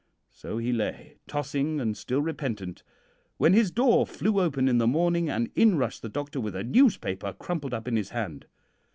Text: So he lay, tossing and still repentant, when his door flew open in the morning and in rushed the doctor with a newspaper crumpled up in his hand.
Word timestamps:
So 0.31 0.57
he 0.57 0.73
lay, 0.73 1.17
tossing 1.27 1.79
and 1.79 1.95
still 1.95 2.23
repentant, 2.23 2.81
when 3.37 3.53
his 3.53 3.69
door 3.69 4.07
flew 4.07 4.39
open 4.41 4.67
in 4.67 4.79
the 4.79 4.87
morning 4.87 5.29
and 5.29 5.51
in 5.55 5.77
rushed 5.77 6.01
the 6.01 6.09
doctor 6.09 6.41
with 6.41 6.55
a 6.55 6.63
newspaper 6.63 7.33
crumpled 7.33 7.75
up 7.75 7.87
in 7.87 7.97
his 7.97 8.09
hand. 8.09 8.47